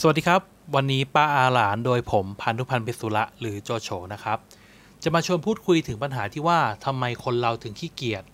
[0.00, 0.42] สวัสดีครับ
[0.74, 4.38] วันนี้ป้าอาหลานโดยผมพันธุพันธ์เปสุระหรือโจโฉนะครับ
[5.02, 8.24] จะมาชวนพูดคุยถึงปัญหาที่ว่าทำไมคนเราถึงขี้เกียจ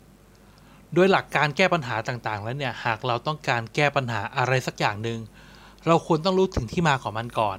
[0.95, 5.19] โดยหลักการแก้ปัญหาต่างๆ แล้วเนี่ยหากเราต้องการแก้ปัญหาอะไรสักอย่างหนึ่ง
[5.87, 7.59] เราควรต้องรู้ถึงที่มาของมันก่อน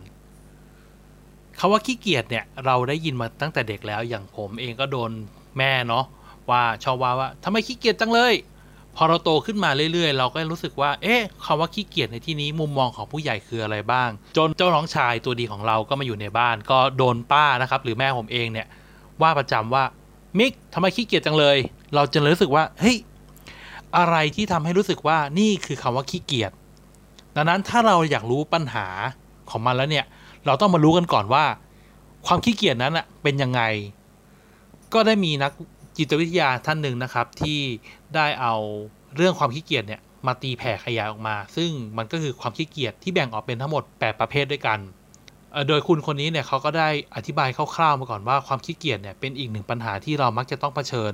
[1.60, 5.12] คาว่าขี้เกียจเนี่ยเราได้ยินมาตั้งแต่เด็กแล้วอย่างผมเองก็โดน
[5.58, 6.06] แม่เนาะ
[6.50, 8.34] ว่าชอบว่าว่าทำไมขี้เกียจจังเลย
[8.96, 18.68] พอเราโตขึ้นมาเรื่อยๆ เราก็รู้สึกว่า เอ๊ะคำว่าขี้เกียจในที่นี้มุมมองของผู้ใหญ่คืออะไรบ้าง จนเจ้าน้องชายตัวดีของเราก็มาอยู่ในบ้าน ก็โดนป้านะครับ หรือแม่ผมเองเนี่ย
[19.22, 19.84] ว่าประจำว่า
[20.40, 21.58] มิกทำไมขี้เกียจจังเลย
[21.96, 22.98] เราจะรู้สึกว่าเฮ้ย
[23.98, 26.52] อะไรที่ทำให้รู้สึกว่านี่คือคำว่าขี้เกียจ
[27.36, 28.88] ดังนั้นถ้าเราอยากรู้ปัญหา
[29.50, 30.06] ของมันแล้วเนี่ย
[30.46, 31.46] เราต้องมารู้กันก่อนว่า
[32.26, 33.62] ความขี้เกียจนั้นอะเป็นยังไง
[34.94, 35.52] ก็ได้มีนัก
[35.98, 37.60] จิตวิทยาท่านหนึ่งนะครับ ที่
[38.16, 38.56] ได้เอา
[39.16, 44.80] เรื่องความขี้เกียจเนี่ยมาตีแผ่ขยายออกมา ซึ่งมันก็คือความขี้เกียจที่แบ่งออกเป็นทั้งหมด 8 ประเภทด้วยกัน
[45.68, 51.14] โดยคุณคนนี้เนี่ยเขาก็ได้อธิบายคร่าวๆมาก่อนว่าความขี้เกียจเนี่ยเป็นอีกหนึ่งปัญหาที่เรามักจะต้องเผชิญ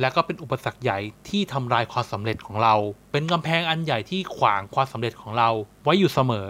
[0.00, 2.74] และก็เป็นอุปสรรคใหญ่ที่ทำลายความสำเร็จของเรา
[3.12, 5.48] เป็นกำแพงอันใหญ่ที่ขวางความสำเร็จของเรา
[5.82, 6.48] ไว้อยู่เสมอ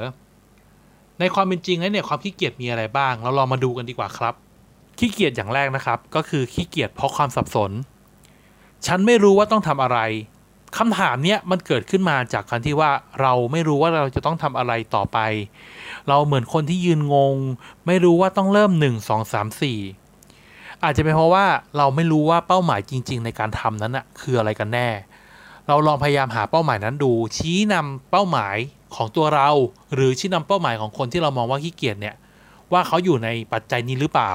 [1.20, 4.34] ในความเป็นจริงแล้วเนี่ยความขี้เกียจมีอะไรบ้าง เราลองมาดูกันดีกว่าครับ
[5.04, 7.70] ขี้เกียจอย่างแรกนะครับ ก็คือขี้เกียจเพราะความสับสน
[8.86, 9.98] ฉันไม่รู้ว่าต้องทำอะไร
[10.76, 15.18] คำถามเนี้ยมันเกิดขึ้นมาจากการที่ว่าเราไม่รู้ว่าเราจะต้องทำอะไรต่อไป
[16.08, 17.36] เราเหมือนคนที่ยืนงง
[17.86, 19.78] ไม่รู้ว่าต้องเริ่มหนึ่งสองสามสี่
[20.84, 24.88] อาจจะเป็นเพราะว่าเราไม่รู้ว่าเป้าหมายจริง ๆ ในการทำนั้นอะคืออะไรกันแน่
[25.68, 28.56] เราลองพยายามหาเป้าหมายนั้นดู ชี้นำเป้าหมาย
[28.94, 29.48] ของตัวเรา
[29.94, 32.14] หรือชี้นำเป้าหมายของคนที่เรามองว่าขี้เกียจเนี่ย
[32.72, 34.32] ว่าเขาอยู่ในปัจจัยนี้หรือเปล่า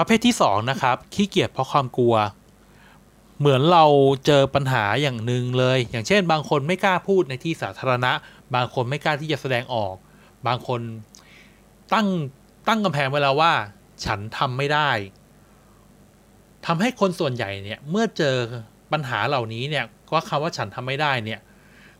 [0.00, 2.14] ประเภทที่สองนะครับ ขี้เกียจเพราะความกลัว
[3.38, 3.84] เหมือนเรา
[4.26, 8.12] เจอปัญหาอย่างหนึ่งเลย อย่างเช่น บางคนไม่กล้าพูดในที่สาธารณะ
[8.54, 9.94] บางคนไม่กล้าที่จะแสดงออก
[10.46, 10.80] บางคน
[11.94, 12.06] ตั้ง
[12.68, 13.52] ตั้งกำแพงไว้แล้วว่า
[14.04, 14.90] ฉันทำไม่ได้
[16.66, 18.36] ทำให้คนส่วนใหญ่เนี่ยเมื่อเจอ
[18.92, 21.40] ปัญหาเหล่านี้เนี่ยว่าคำว่าฉันทำไม่ได้เนี่ย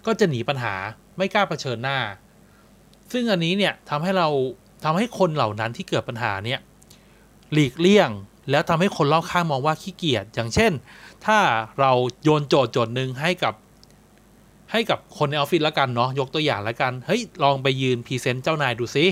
[0.06, 0.75] ก็จะหนีปัญหา
[1.16, 1.98] ไม่กล้าเผชิญหน้า
[3.12, 4.28] ซึ่งอันนี้เนี่ยทำให้เรา
[4.84, 6.60] ทำให้คนเหล่านั้นที่เกิดปัญหาเนี่ย
[7.53, 8.11] หลีกเลี่ยง
[8.50, 10.72] แล้วทำให้คนรอบข้างมองว่าขี้เกียจอย่างเช่น
[11.27, 11.38] ถ้า
[11.81, 11.93] เรา
[12.25, 13.55] โยนโจทย์โจทย์หนึ่งให้กับ
[14.72, 19.06] ให้กับคนในออฟฟิศล้วกันเนาะยกตัวอย่างล้วกันเฮ้ยลองไปยืนพรีเซนต์เจ้านายดูซิ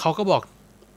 [0.00, 0.42] เขาก็บอก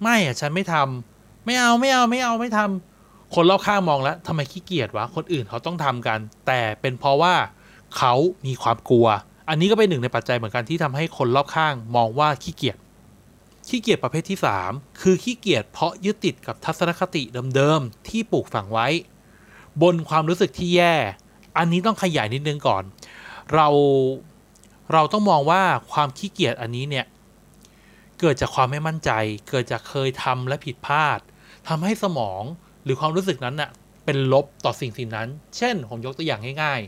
[0.01, 7.33] ไม่อะฉันไม่ทำไม่เอาไม่เอาไม่เอาไม่ทำคนรอบข้างมองแล้วทำไมขี้เกียจวะคนอื่นเขาต้องทำกัน แต่เป็นเพราะว่า
[7.97, 8.13] เขา
[8.45, 9.07] มีความกลัว
[9.49, 12.77] อันนี้ก็เป็นหนึ่งในปัจจัยเหมือนกันที่ทำให้คนรอบข้างมองว่าขี้เกียจ
[13.67, 14.39] ขี้เกียจประเภทที่
[14.69, 17.23] 3 คือขี้เกียจเพราะยึดติดกับทัศนคติ
[17.55, 18.87] เดิมๆที่ปลูกฝังไว้
[19.81, 20.95] บนความรู้สึกที่แย่
[21.57, 22.83] อันนี้ต้องขยายนิดนึงก่อน
[23.53, 23.67] เรา
[24.93, 25.61] เราต้องมองว่า
[25.91, 27.05] ความขี้เกียจอันนี้เนี่ย
[28.19, 29.11] เกิดจากความไม่มั่นใจ
[29.49, 31.19] เกิดจากเคยทำและผิดพลาด
[31.67, 32.43] ทำให้สมอง
[32.83, 33.69] หรือความรู้สึกนั้นน่ะ
[34.05, 35.27] เป็นลบต่อสิ่งสิ่งนั้น
[35.57, 36.81] เช่น ผมยกตัวอย่างง่าย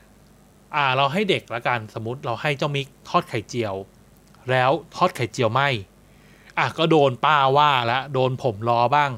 [0.00, 3.74] ๆ อ่า เราให้เด็กละกัน สมมติเราให้เจ้ามิกทอดไข่เจียว
[4.50, 5.62] แล้วทอดไข่เจียวไหม
[6.60, 9.10] อะก็โดนป้าว่าล้วโดนผมรอบ้าง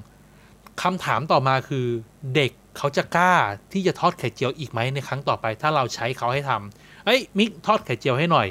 [0.82, 1.86] คำถามต่อมาคือ
[2.34, 3.34] เด็กเขาจะกล้า
[3.72, 8.48] ที่จะทอดไข่เจียวอีกไหมในครั้งต่อไป ถ้าเราใช้เขาให้ทำเอ้ยมิกทอดไข่เจียวให้หน่อย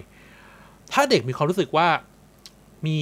[0.93, 1.87] ถ้าเด็กมีความรู้สึกว่า
[2.85, 2.99] มี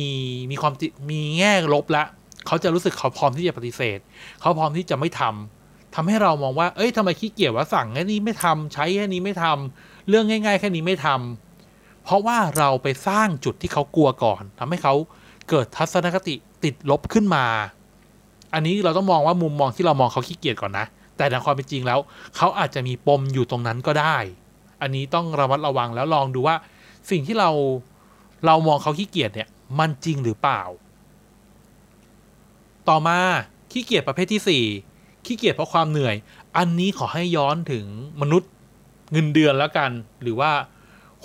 [0.51, 0.73] มีความ
[1.11, 2.03] มีแง่ลบละ
[2.47, 3.99] เขาจะรู้สึกเขาพร้อมที่จะปฏิเสธ
[4.41, 14.93] เขาพร้อมที่จะไม่ทำทำให้เรามองว่า เอ้ยทำไมขี้เกียจว่าสั่งแค่นี้ไม่ทำใช้แค่นี้ไม่ทำเรื่องง่าย ๆ แค่นี้ไม่ทำเพราะว่าเราไปสร้างจุดที่เขากลัวก่อนทำให้เขา
[15.49, 17.45] เกิดทัศนคติติดลบขึ้นมา
[18.53, 20.85] อันนี้เราต้องมองว่ามุมมองที่เรามองเขาขี้เกียจก่อนนะ
[21.17, 21.99] แต่ในความเป็นจริงแล้ว
[22.35, 24.17] เขาอาจจะมีปมอยู่ตรงนั้นก็ได้
[24.81, 26.55] อันนี้ต้องระมัดระวังแล้วลองดูว่า
[27.09, 27.49] สิ่งที่เรา
[28.45, 29.49] เรามองเขาขี้เกียจเนี่ย
[29.79, 30.61] มันจริงหรือเปล่า
[32.89, 33.19] ต่อมา
[33.71, 36.15] ขี้เกียจประเภทที่ 4 ขี้เกียจเพราะความเหนื่อย
[36.57, 37.85] อันนี้ขอให้ย้อนถึง
[38.21, 38.49] มนุษย์
[39.11, 40.51] เงินเดือนแล้วกัน หรือว่า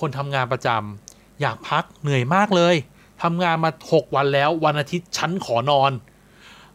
[0.01, 2.77] คนทำงานประจำอยากพักเหนื่อยมากเลย
[3.25, 5.93] ทำงานมา 6 วันแล้ววันอาทิตย์ฉันขอนอน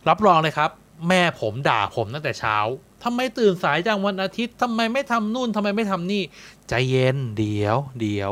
[0.10, 0.70] รับรองเลยครับ
[1.08, 2.58] แม่ผมด่าผมตั้งแต่เช้า
[3.04, 6.24] ทำไมตื่นสายจังวันอาทิตย์ทำไมไม่ทำนู่นทำไมไม่ทำนี่
[6.70, 8.32] ใจเย็นเดี๋ยว เดี๋ยว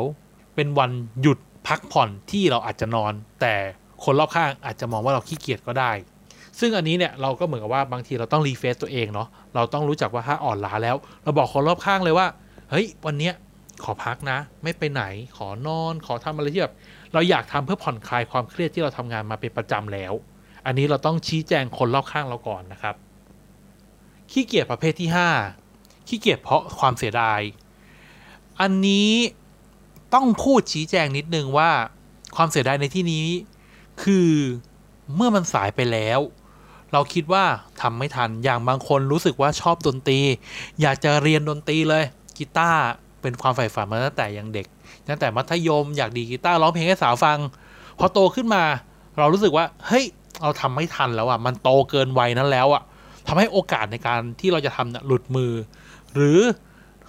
[0.55, 0.91] เป็นวัน
[1.21, 3.55] หยุดพักผ่อนที่เราอาจจะนอน แต่
[4.03, 5.91] คนรอบข้างอาจจะมองว่าเราขี้เกียจก็ได้
[6.59, 12.27] ซึ่งอันนี้เนี่ยเราก็เหมือนกับว่าบางทีเราต้องรีเฟซตัวเองเนาะเราต้องรู้จักว่าถ้าอ่อนล้าแล้ว เราบอกคนรอบข้างเลยว่า
[12.71, 13.33] เฮ้ย วันเนี้ย
[13.83, 15.03] ขอพักนะ ไม่ไปไหน
[15.37, 16.75] ขอนอน ขอทำอะไรที่แบบ
[17.13, 20.13] เราอยากทำเพื่อผ่อนคลายความเครียดที่เราทำงานมาเป็นประจำแล้ว
[20.65, 22.95] อันนี้เราต้องชี้แจงคนรอบข้างเราก่อนนะครับ
[24.31, 25.09] ขี้เกียจประเภทที่
[25.57, 27.39] 5 ขี้เกียจเพราะความเสียดาย
[28.61, 29.11] อันนี้
[30.13, 31.71] ต้องพูดชี้แจงนิดนึงว่า
[32.35, 33.27] ความเสียดายในที่นี้
[34.03, 34.31] คือ
[35.15, 36.19] เมื่อมันสายไปแล้ว
[36.93, 37.45] เราคิดว่า
[37.81, 40.19] ทำไม่ทันอย่างบางคนรู้สึกว่าชอบดนตรี
[40.81, 42.03] อยากจะเรียนดนตรีเลย
[42.37, 42.83] กีตาร์
[43.27, 44.67] เป็นความใฝ่ฝันมาตั้งแต่ยังเด็ก
[45.09, 47.37] ตั้งแต่มัธยมอยากดีกีตาร์ร้องเพลงให้สาวฟัง
[47.99, 48.63] พอโตขึ้นมา
[49.17, 50.05] เรารู้สึกว่า เฮ้ย
[50.41, 52.83] เราทำไม่ทันแล้วอะ มันโตเกินวัยนั้นแล้วอะ
[53.27, 55.53] ทำให้โอกาสในการที่เราจะทำเนี่ยหลุดมือ
[56.13, 56.39] หรือ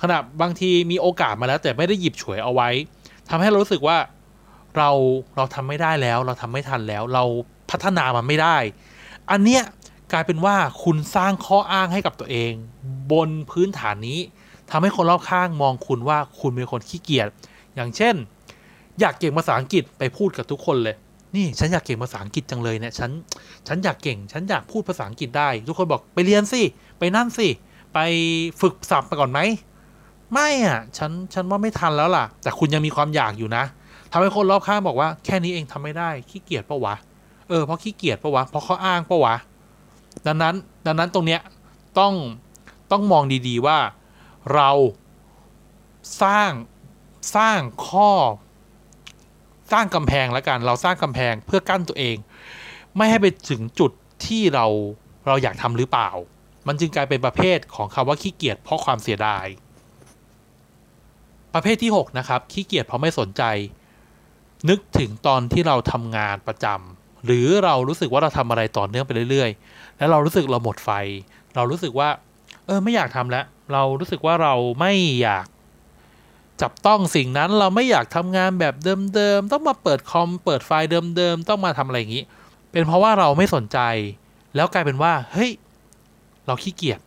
[0.02, 2.68] ขณะบางทีมีโอกาสมาแล้ว แต่ไม่ได้หยิบฉวยเอาไว้
[3.28, 3.98] ทำให้เรารู้สึกว่า
[4.76, 4.90] เรา
[5.36, 7.24] เราทำไม่ได้แล้ว เราทำไม่ทันแล้ว เรา
[7.70, 8.56] พัฒนามันไม่ได้
[9.30, 9.62] อันเนี้ย
[10.12, 12.52] กลายเป็นว่าคุณสร้างข้ออ้างให้กับตัวเอง
[13.12, 14.18] บนพื้นฐานนี้
[14.70, 17.28] ทำให้คนรอบข้างมองคุณว่าคุณเป็นคนขี้เกียจ
[17.74, 18.14] อย่างเช่น
[19.00, 20.96] อยากเก่งภาษาอังกฤษไปพูดกับทุกคนเลย
[21.36, 23.10] นี่ฉันอยากเก่งภาษาอังกฤษจังเลยเนี่ย ฉัน
[23.66, 26.62] ฉันอยากเก่ง ฉันอยากพูดภาษาอังกฤษได้ ทุกคนบอกไปเรียนสิ
[26.98, 27.48] ไปนั่นสิ
[27.94, 27.98] ไป
[28.60, 29.40] ฝึกศัพท์ไปก่อนไหม
[30.32, 33.64] ไม่อะ ฉัน ฉันว่าไม่ทันแล้วล่ะ แต่คุณยังมีความอยากอยู่นะ
[34.12, 36.94] ทำให้คนรอบข้างบอกว่าแค่นี้เองทำไม่ได้ ขี้เกียจปะวะ
[37.48, 39.34] เออ เพราะขี้เกียจปะวะ เพราะเขาอ้างปะวะ
[40.26, 40.54] ดังนั้น
[40.86, 41.40] ดังนั้นตรงเนี้ย
[41.98, 42.12] ต้อง
[42.90, 43.78] ต้องมองดีๆว่า
[44.54, 44.70] เรา
[46.22, 46.50] สร้าง
[47.36, 48.10] สร้างข้อ
[49.72, 52.16] สร้างกำแพงแล้วกัน เราสร้างกำแพงเพื่อกั้นตัวเอง
[52.96, 53.92] ไม่ให้ไปถึงจุด
[54.26, 54.66] ที่เรา
[55.26, 56.10] เราอยากทำหรือเปล่า
[56.66, 59.46] มันจึงกลายเป็นประเภทของคำว่าขี้เกียจเพราะความเสียดาย
[61.54, 63.42] ประเภทที่ 6 นะครับ ขี้เกียจเพราะไม่สนใจ
[64.68, 70.90] นึกถึงตอนที่เราทำงานประจำหรือเรารู้สึกว่าเราทำอะไรต่อเนื่องไปเรื่อย ๆ แล้วเรารู้สึกเราหมดไฟ
[71.54, 72.08] เรารู้สึกว่า
[72.68, 74.92] เออไม่อยากทำแล้ว เรารู้สึกว่าเราไม่
[75.22, 75.46] อยาก
[76.62, 78.74] จับต้องสิ่งนั้นเราไม่อยากทำงานแบบ
[79.14, 82.24] เดิมๆ ต้องมาเปิดคอมเปิดไฟล์เดิมๆ ต้องมาทำอะไรอย่างนี้
[82.72, 83.78] เป็นเพราะว่าเราไม่สนใจ
[84.56, 85.50] แล้วกลายเป็นว่า เฮ้ย
[86.46, 87.00] เราขี้เกียจ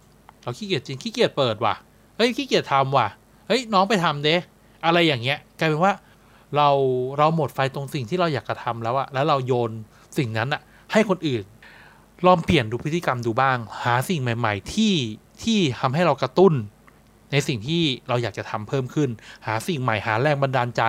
[0.43, 1.75] เราขี้เกียจจริง ขี้เกียจเปิดว่ะ
[2.17, 3.07] เฮ้ย ขี้เกียจทำว่ะ
[3.47, 4.35] เฮ้ย น้องไปทำเด้
[4.85, 5.93] อะไรอย่างเงี้ย กลายเป็นว่า
[6.55, 6.69] เรา
[7.17, 9.71] เราหมดไฟตรงสิ่งที่เราอยากกระทำแล้วอะแล้วเราโยน
[10.17, 10.61] สิ่งนั้นอะ
[10.91, 11.43] ให้คนอื่น
[12.25, 14.93] ลองเปลี่ยนดูพฤติกรรมดูบ้าง หาสิ่งใหม่ ๆ ที่
[15.45, 16.53] ที่ทำให้เรากระตุ้น
[17.31, 19.09] ในสิ่งที่เราอยากจะทำเพิ่มขึ้น
[19.45, 20.83] หาสิ่งใหม่หาแรงบันดาลใจ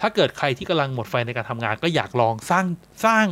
[0.00, 2.66] ถ้าเกิดใครที่กำลังหมดไฟในการทำงาน ก็อยากลองสร้าง
[3.04, 3.26] สร้าง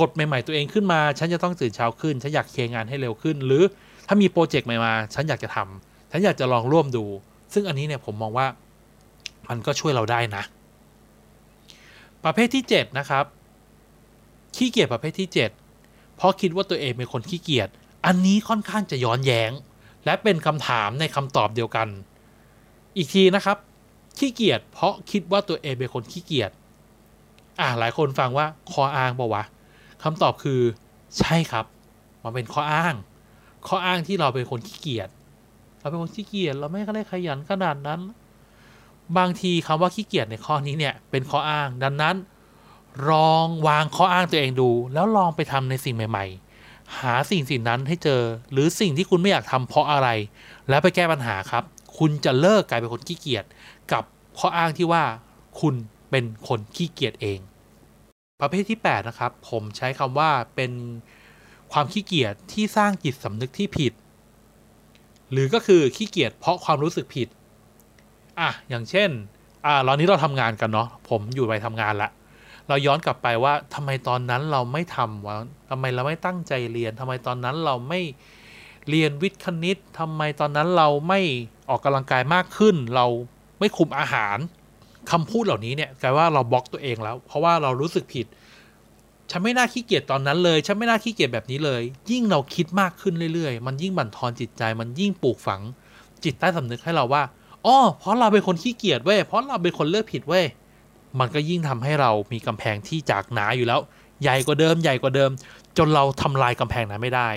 [0.00, 3.62] กฎใหม่ ๆ ตัวเองขึ้นมา ฉันจะต้องตื่นเช้าขึ้น ฉันอยากเคลียร์งานให้เร็วขึ้น หรือ
[4.06, 7.04] ถ้ามีโปรเจกต์ใหม่มา ฉันอยากจะทำฉันอยากจะลองร่วมดู
[7.54, 8.46] ซึ่งอันนี้เนี่ยผมมองว่า
[9.48, 10.42] มันก็ช่วยเราได้นะ
[12.24, 13.24] ประเภทที่ 7 นะครับ
[14.56, 17.68] ขี้เกียจประเภทที่ 7 เพราะคิดว่าตัวเองเป็นคนขี้เกียจ
[18.06, 19.50] อันนี้ค่อนข้างจะย้อนแย้ง
[20.04, 21.88] และเป็นคำถามในคำตอบเดียวกัน
[22.96, 23.56] อีกทีนะครับ
[24.18, 26.50] ขี้เกียจเพราะคิดว่าตัวเองเป็นคนขี้เกียจ
[27.60, 29.42] อ่าหลายคนฟังว่าข้ออ้างปะวะ
[30.02, 30.60] คำตอบคือ
[31.18, 31.66] ใช่ครับ
[32.22, 32.94] มันเป็นข้ออ้าง
[33.68, 35.08] ข้ออ้างที่เราเป็นคนขี้เกียจ
[35.80, 38.00] เราเป็นคนขี้เกียจเราไม่ได้ขยันขนาดนั้น
[39.18, 42.16] บางทีคำว่าขี้เกียจในข้อนี้เนี่ยเป็นข้ออ้าง ดังนั้น
[43.10, 46.45] ลองวางข้ออ้างตัวเองดู แล้วลองไปทำในสิ่งใหม่ ๆ
[47.00, 48.22] หาสิ่งสิ่งนั้นให้เจอ
[48.52, 50.08] หรือสิ่งที่คุณไม่อยากทำเพราะอะไร
[50.68, 51.64] แล้วไปแก้ปัญหาครับ
[51.98, 53.44] คุณจะเลิกกลายเป็นคนขี้เกียจ
[53.92, 54.04] กับ
[54.38, 55.04] ข้ออ้างที่ว่า
[55.60, 55.74] คุณ
[56.10, 57.38] เป็นคนขี้เกียจเอง
[58.40, 60.72] ประเภทที่ 8 นะครับ ผมใช้คำว่าเป็น
[61.72, 63.92] ความขี้เกียจที่สร้างจิตสำนึกที่ผิด
[65.32, 67.28] หรือก็คือขี้เกียจเพราะความรู้สึกผิด
[68.40, 69.10] อะ อย่างเช่น
[69.66, 72.10] อ่าตอนนี้เราทำงานกันเนาะผมอยู่ไปทำงานละ
[72.68, 75.36] เราย้อนกลับไปว่าทำไมตอนนั้นเราไม่ทำวะ
[75.70, 78.00] ทำไมเราไม่ตั้งใจเรียนทำไมตอนนั้นเราไม่
[78.88, 81.20] เรียนวิทย์คณิตทำไมตอนนั้นเราไม่
[81.68, 83.06] ออกกำลังกายมากขึ้น เรา
[83.58, 84.38] ไม่คุมอาหาร
[85.10, 88.26] คำพูดเหล่านี้เนี่ยกลายว่าเราบล็อกตัวเองแล้ว เพราะว่าเรารู้สึกผิด
[89.30, 95.60] ฉันไม่น่าขี้เกียจตอนนั้นเลย ฉันไม่น่าขี้เกียจแบบนี้เลย ยิ่งเราคิดมากขึ้นเรื่อยๆ มันยิ่งบั่นทอนจิตใจ มันยิ่งปลูกฝัง
[96.24, 97.22] จิตใต้สำนึกให้เราว่า
[97.66, 100.44] อ๋อเพราะเราเป็นคนขี้เกียจเว้ยเพราะเราเป็นคนเลือกผิดเว้ย
[101.20, 103.80] มันก็ยิ่งทำให้เรามีกำแพงที่จากหนาอยู่แล้ว
[104.22, 105.30] ใหญ่กว่าเดิมใหญ่กว่าเดิม
[105.78, 107.30] จนเราทำลายกำแพงนั้นไม่ได้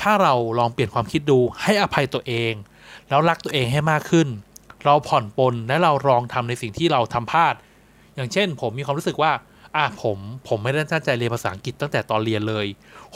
[0.00, 2.52] ถ้าเราลองเปลี่ยนความคิดดูให้อภัยตัวเอง
[3.08, 4.28] แล้วรักตัวเองให้มากขึ้น
[4.84, 7.54] เราผ่อนปลนและเราลองทำในสิ่งที่เราทำพลาด
[8.14, 9.32] อย่างเช่น ผมมีความรู้สึกว่า
[9.76, 10.18] อะผม
[10.48, 12.66] ผมไม่ได้ตั้งใจเรียนภาษาอังกฤษตั้งแต่ตอนเรียนเลย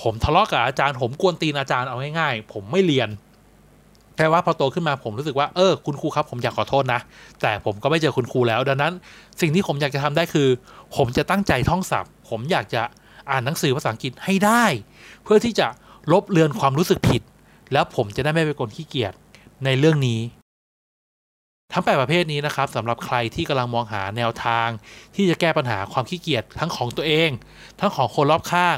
[0.02, 3.08] ผมทะเลาะกับอาจารย์ ผมกวนตีนอาจารย์เอาง่ายๆผมไม่เรียน
[4.18, 7.00] แค่ว่าพอโตขึ้นมาผมรู้สึกว่าเออคุณครูครับผมอยากขอโทษนะ
[7.42, 8.92] แต่ผมก็ไม่เจอคุณครูแล้ว ดังนั้น
[9.40, 10.48] สิ่งที่ผมอยากจะทำได้คือ
[10.96, 12.82] ผมจะตั้งใจท่องศัพท์ ผมอยากจะ
[13.30, 14.64] อ่านหนังสือภาษาอังกฤษให้ได้
[15.24, 15.66] เพื่อที่จะ
[16.12, 17.22] ลบเลือนความรู้สึกผิด
[17.72, 19.12] แล้วผมจะได้ไม่เป็นคนขี้เกียจ
[19.64, 20.20] ในเรื่องนี้
[21.72, 24.68] ทั้งแปดประเภทนี้นะครับสำหรับใครที่กำลังมองหาแนวทาง
[25.14, 27.30] ที่จะแก้ปัญหาความขี้เกียจทั้งของตัวเอง
[27.80, 28.76] ทั้งของคนรอบข้าง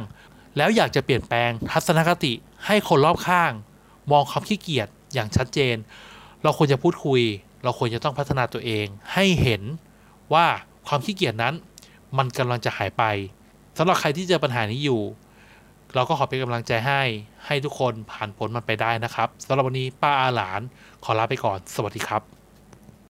[0.57, 2.33] แล้วอยากจะเปลี่ยนแปลงทัศนคติ
[2.67, 3.53] ให้คนรอบข้าง
[4.13, 5.77] มองความขี้เกียจ อย่างชัดเจน
[6.43, 7.23] เราควรจะพูดคุย
[7.65, 9.63] เราควรจะต้องพัฒนาตัวเอง ให้เห็น
[10.33, 10.47] ว่า
[10.87, 11.55] ความขี้เกียจนั้น
[12.19, 13.05] มันกำลังจะหายไป
[13.79, 15.03] สำหรับใครที่เจอปัญหานี้อยู่
[15.95, 17.03] เราก็ขอเป็นกำลังใจให้
[17.47, 20.61] ให้ทุกคนผ่านพ้นมันไปได้นะครับสำหรับวันนี้ป้าอาหลาน
[21.05, 22.40] ขอลาไปก่อน สวัสดีครับ